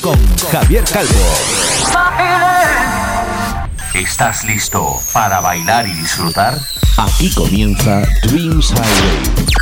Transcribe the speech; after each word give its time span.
Con 0.00 0.18
Javier 0.52 0.84
Calvo. 0.84 1.12
¿Estás 3.94 4.44
listo 4.44 5.00
para 5.12 5.40
bailar 5.40 5.86
y 5.88 5.94
disfrutar? 5.94 6.58
aquí 6.98 7.30
comienza 7.30 8.02
Dreams 8.22 8.70
Highway. 8.70 9.58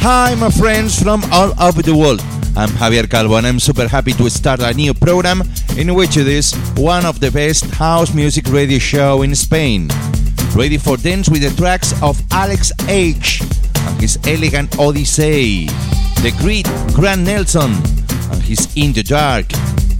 Hi, 0.00 0.34
my 0.34 0.50
friends 0.50 1.00
from 1.00 1.22
all 1.30 1.54
over 1.60 1.82
the 1.82 1.94
world. 1.94 2.20
I'm 2.54 2.68
Javier 2.70 3.08
Calvo, 3.08 3.36
and 3.36 3.46
I'm 3.46 3.60
super 3.60 3.88
happy 3.88 4.12
to 4.14 4.28
start 4.28 4.60
a 4.60 4.74
new 4.74 4.92
program 4.92 5.42
in 5.76 5.94
which 5.94 6.16
it 6.16 6.28
is 6.28 6.52
one 6.76 7.06
of 7.06 7.20
the 7.20 7.30
best 7.30 7.64
house 7.74 8.14
music 8.14 8.46
radio 8.48 8.78
show 8.78 9.22
in 9.22 9.34
Spain. 9.34 9.88
Ready 10.54 10.76
for 10.76 10.96
dance 10.96 11.28
with 11.28 11.42
the 11.42 11.54
tracks 11.56 11.92
of 12.02 12.20
Alex 12.30 12.72
H 12.88 13.40
and 13.40 14.00
his 14.00 14.18
Elegant 14.26 14.78
Odyssey, 14.78 15.66
the 16.20 16.34
great 16.40 16.66
Grant 16.94 17.22
Nelson 17.22 17.72
and 18.30 18.42
his 18.42 18.68
In 18.76 18.92
the 18.92 19.02
Dark, 19.02 19.46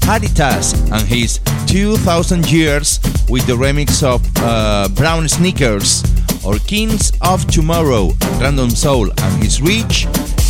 Haritas 0.05 0.75
and 0.93 1.09
his 1.09 1.39
2000 1.67 2.50
Years 2.50 3.00
with 3.28 3.47
the 3.47 3.55
remix 3.55 4.03
of 4.03 4.20
uh, 4.39 4.89
Brown 4.91 5.28
Sneakers, 5.28 6.03
or 6.45 6.59
Kings 6.67 7.12
of 7.23 7.47
Tomorrow 7.47 8.11
and 8.20 8.41
Random 8.43 8.70
Soul 8.70 9.11
and 9.11 9.43
his 9.43 9.62
Reach. 9.62 10.06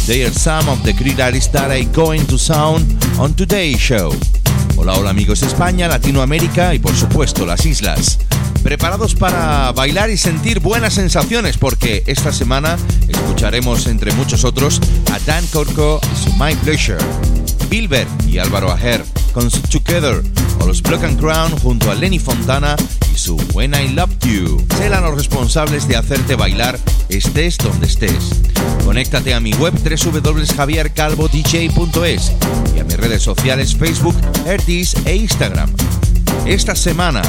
They 0.06 0.24
are 0.24 0.30
some 0.30 0.68
of 0.68 0.82
the 0.82 0.92
great 0.94 1.20
artists 1.20 1.52
that 1.52 1.70
are 1.70 1.92
going 1.92 2.26
to 2.26 2.38
sound 2.38 2.82
on 3.20 3.34
today's 3.34 3.78
show. 3.78 4.12
Hola, 4.82 4.94
hola 4.94 5.10
amigos 5.10 5.44
España, 5.44 5.86
Latinoamérica 5.86 6.74
y 6.74 6.80
por 6.80 6.96
supuesto 6.96 7.46
las 7.46 7.64
islas. 7.66 8.18
Preparados 8.64 9.14
para 9.14 9.70
bailar 9.70 10.10
y 10.10 10.16
sentir 10.16 10.58
buenas 10.58 10.94
sensaciones 10.94 11.56
porque 11.56 12.02
esta 12.08 12.32
semana 12.32 12.76
escucharemos 13.06 13.86
entre 13.86 14.10
muchos 14.10 14.42
otros 14.44 14.80
a 15.12 15.20
Dan 15.20 15.46
Corco 15.52 16.00
y 16.12 16.24
su 16.24 16.32
My 16.32 16.56
Pleasure, 16.64 16.98
Bilber 17.70 18.08
y 18.26 18.38
Álvaro 18.38 18.72
Aher 18.72 19.04
con 19.32 19.52
su 19.52 19.60
Together 19.60 20.20
o 20.58 20.66
los 20.66 20.82
Block 20.82 21.04
and 21.04 21.20
Crown 21.20 21.56
junto 21.60 21.88
a 21.88 21.94
Lenny 21.94 22.18
Fontana 22.18 22.74
When 23.54 23.74
I 23.74 23.88
Loved 23.88 24.26
You. 24.26 24.62
Serán 24.76 25.04
los 25.04 25.14
responsables 25.14 25.88
de 25.88 25.96
hacerte 25.96 26.36
bailar 26.36 26.78
estés 27.08 27.56
donde 27.58 27.86
estés. 27.86 28.42
Conéctate 28.84 29.34
a 29.34 29.40
mi 29.40 29.52
web 29.54 29.74
www.javiercalvodj.es 29.74 32.32
y 32.74 32.78
a 32.78 32.84
mis 32.84 32.96
redes 32.96 33.22
sociales 33.22 33.76
Facebook, 33.76 34.14
Erdis 34.46 34.94
e 35.04 35.16
Instagram. 35.16 35.70
Esta 36.46 36.74
semana, 36.74 37.20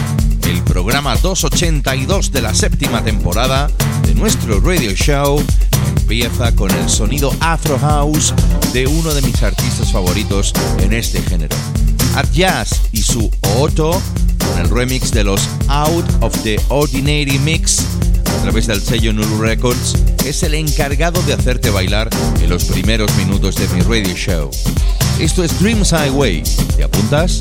el 0.47 0.61
programa 0.63 1.15
282 1.17 2.31
de 2.31 2.41
la 2.41 2.53
séptima 2.53 3.03
temporada 3.03 3.69
de 4.03 4.15
nuestro 4.15 4.59
radio 4.59 4.93
show 4.93 5.43
empieza 5.97 6.55
con 6.55 6.71
el 6.71 6.89
sonido 6.89 7.33
Afro 7.39 7.77
House 7.79 8.33
de 8.73 8.87
uno 8.87 9.13
de 9.13 9.21
mis 9.21 9.41
artistas 9.43 9.91
favoritos 9.91 10.53
en 10.79 10.93
este 10.93 11.21
género. 11.21 11.55
At 12.15 12.29
Jazz 12.31 12.81
y 12.91 13.01
su 13.01 13.29
Otto 13.57 14.01
con 14.53 14.61
el 14.61 14.69
remix 14.69 15.11
de 15.11 15.23
los 15.23 15.41
Out 15.67 16.05
of 16.21 16.33
the 16.43 16.59
Ordinary 16.69 17.39
Mix 17.39 17.79
a 18.25 18.41
través 18.43 18.67
del 18.67 18.81
sello 18.81 19.13
Nulu 19.13 19.41
Records 19.41 19.95
es 20.25 20.43
el 20.43 20.53
encargado 20.53 21.21
de 21.23 21.33
hacerte 21.33 21.69
bailar 21.69 22.09
en 22.41 22.49
los 22.49 22.65
primeros 22.65 23.13
minutos 23.15 23.55
de 23.55 23.67
mi 23.69 23.81
radio 23.81 24.13
show. 24.15 24.51
Esto 25.19 25.43
es 25.43 25.59
Dreams 25.59 25.91
Highway. 25.91 26.43
¿Te 26.75 26.83
apuntas? 26.83 27.39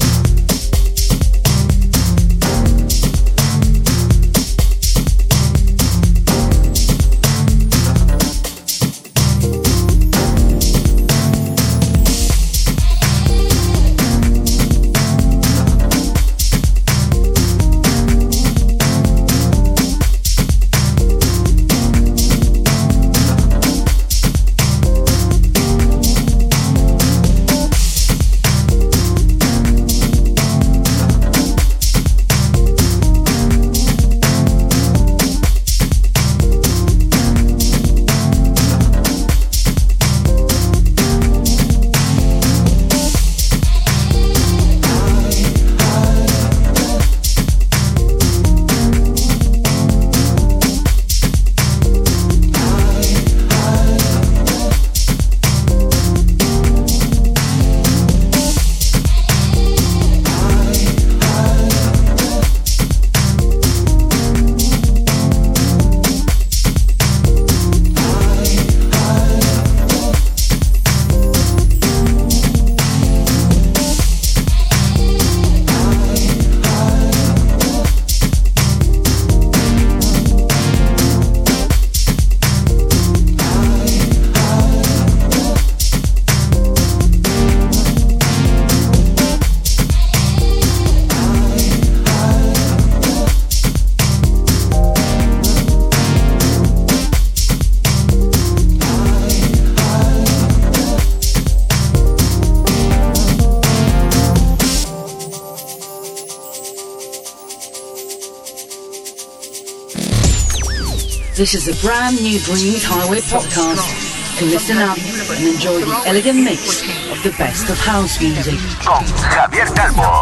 This 111.43 111.57
is 111.57 111.67
a 111.67 111.85
brand 111.85 112.23
new 112.23 112.39
Dreams 112.39 112.85
Highway 112.85 113.19
podcast. 113.19 114.39
To 114.39 114.45
listen 114.45 114.77
up 114.77 114.97
and 114.97 115.45
enjoy 115.45 115.81
the 115.81 116.03
elegant 116.07 116.39
mix 116.39 116.83
of 117.11 117.21
the 117.25 117.35
best 117.37 117.69
of 117.69 117.77
house 117.81 118.21
music. 118.21 118.61
Con 118.79 119.03
Javier 119.03 119.67
Calvo. 119.75 120.22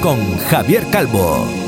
Con 0.00 0.38
Javier 0.38 0.86
Calvo. 0.90 1.67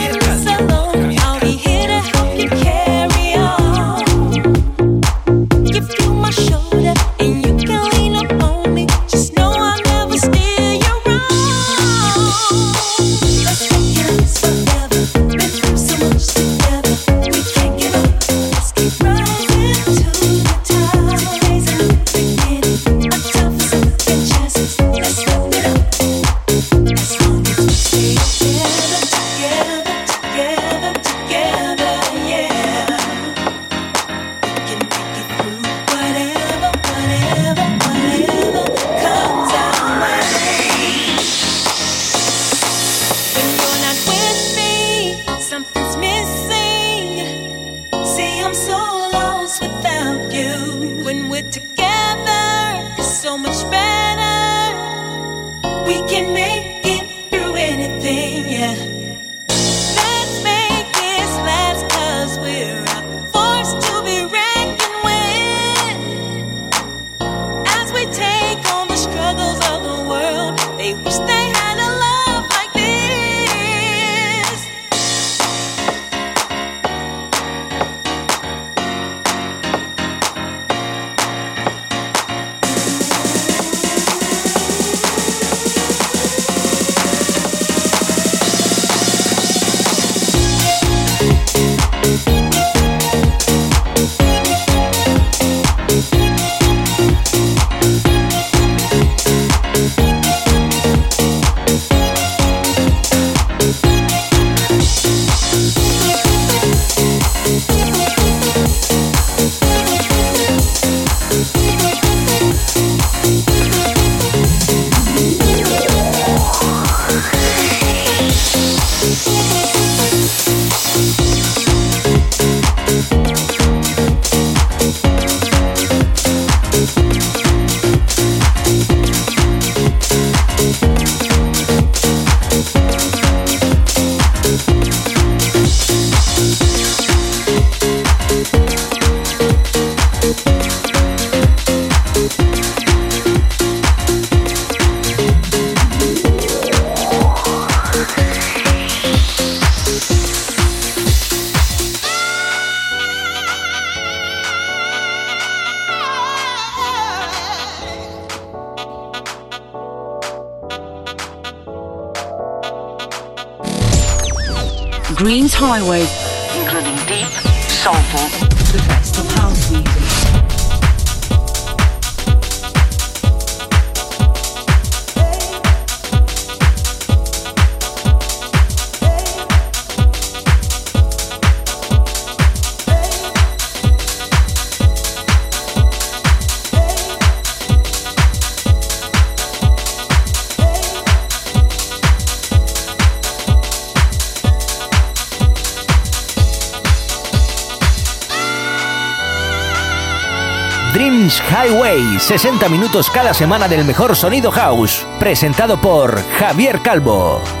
Highway, 200.93 202.19
60 202.19 202.67
minutos 202.67 203.09
cada 203.09 203.33
semana 203.33 203.69
del 203.69 203.85
mejor 203.85 204.13
sonido 204.13 204.51
house, 204.51 205.07
presentado 205.19 205.79
por 205.79 206.21
Javier 206.33 206.81
Calvo. 206.81 207.60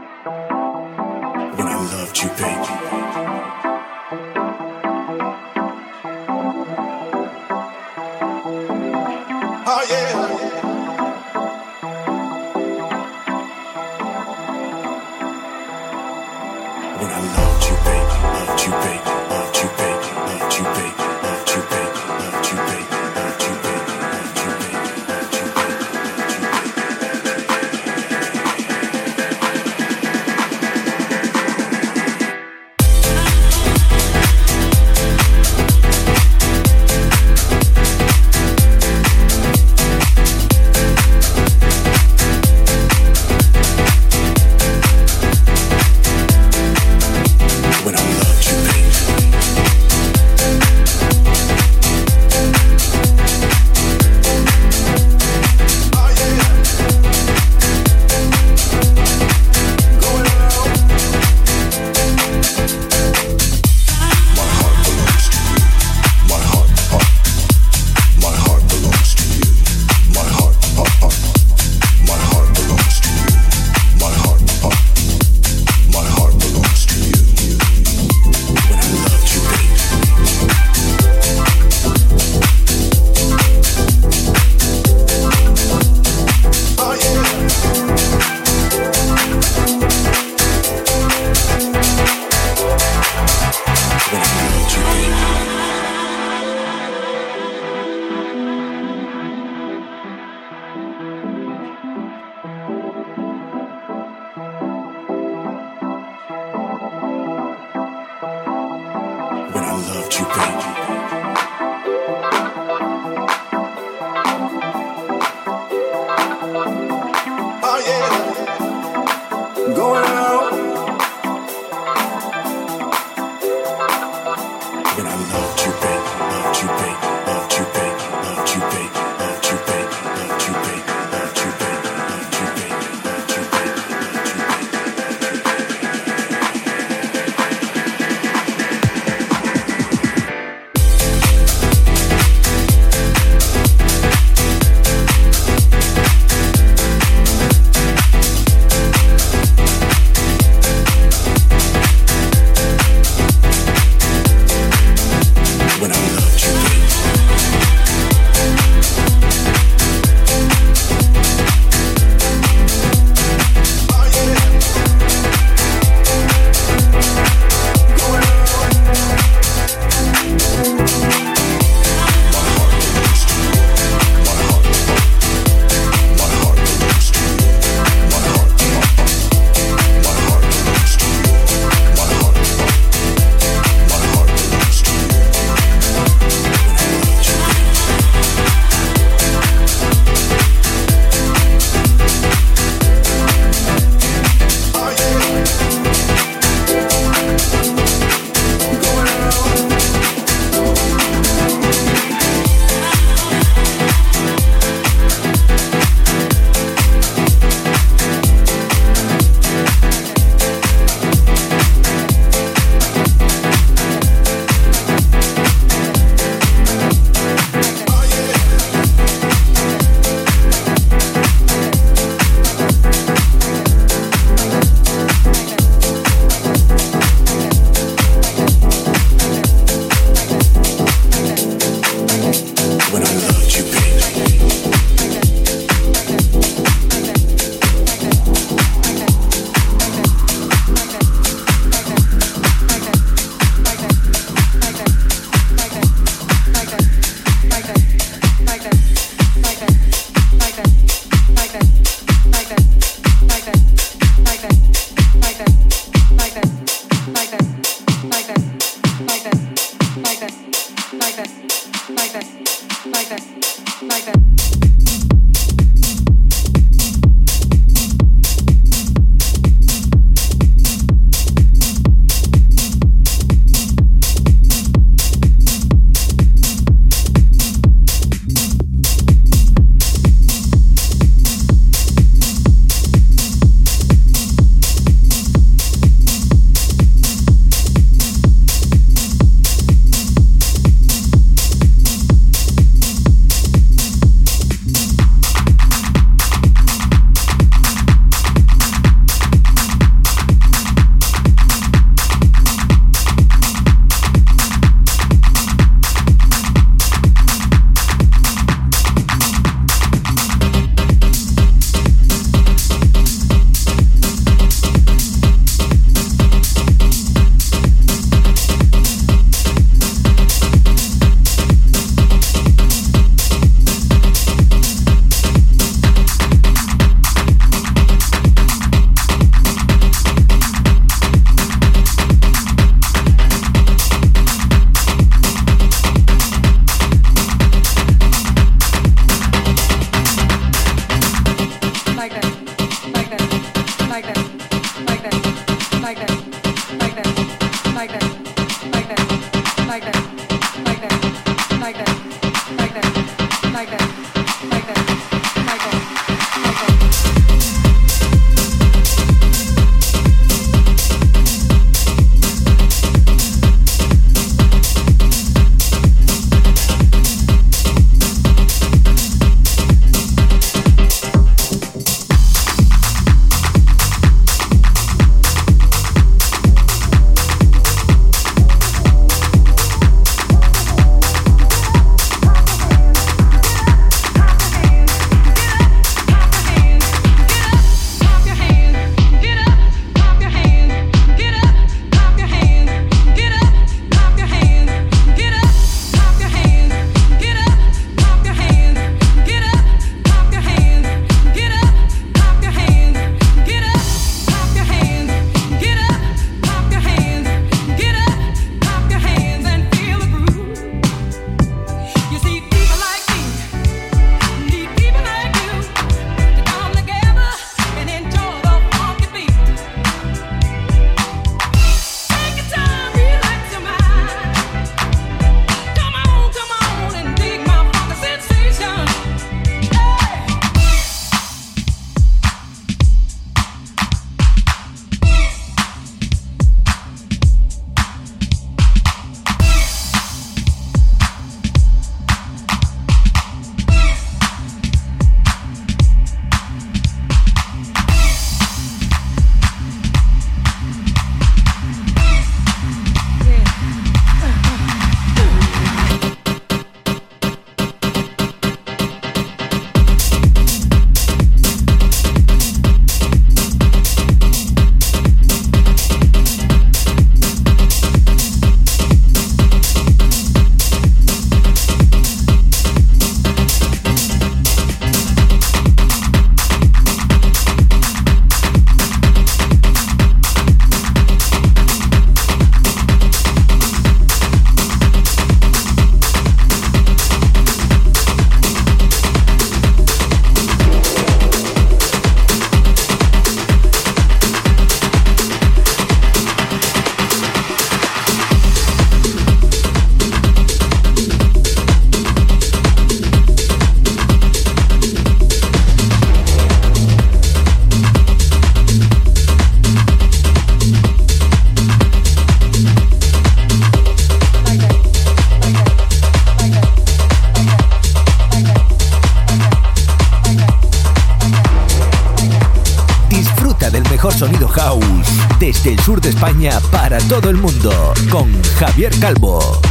Desde 525.63 525.73
el 525.73 525.79
sur 525.81 526.01
de 526.01 526.09
España 526.09 526.59
para 526.71 526.97
todo 527.01 527.29
el 527.29 527.37
mundo 527.37 527.93
con 528.09 528.31
Javier 528.57 528.91
Calvo. 528.99 529.61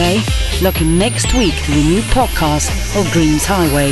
Today. 0.00 0.22
Looking 0.62 0.98
next 0.98 1.34
week 1.34 1.54
to 1.64 1.70
the 1.72 1.82
new 1.82 2.00
podcast 2.02 2.70
of 2.98 3.10
Dreams 3.12 3.44
Highway 3.44 3.90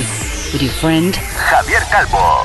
with 0.52 0.62
your 0.62 0.72
friend 0.72 1.12
Javier 1.14 1.82
Calvo. 1.90 2.37